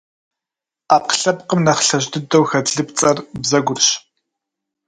[0.87, 3.87] Ӏэпкълъэпкъым нэхъ лъэщ дыдэу хэт лыпцӏэр- бзэгурщ.